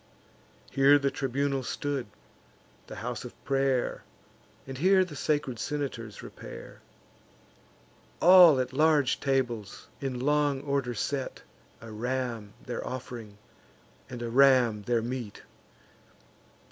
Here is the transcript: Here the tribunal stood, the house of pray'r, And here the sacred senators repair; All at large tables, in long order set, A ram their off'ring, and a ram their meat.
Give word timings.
Here 0.71 0.97
the 0.97 1.11
tribunal 1.11 1.61
stood, 1.61 2.07
the 2.87 2.95
house 3.05 3.23
of 3.23 3.35
pray'r, 3.45 4.01
And 4.65 4.79
here 4.79 5.05
the 5.05 5.15
sacred 5.15 5.59
senators 5.59 6.23
repair; 6.23 6.81
All 8.19 8.59
at 8.59 8.73
large 8.73 9.19
tables, 9.19 9.89
in 9.99 10.19
long 10.19 10.61
order 10.61 10.95
set, 10.95 11.43
A 11.81 11.91
ram 11.91 12.53
their 12.65 12.81
off'ring, 12.83 13.37
and 14.09 14.23
a 14.23 14.29
ram 14.31 14.81
their 14.87 15.03
meat. 15.03 15.43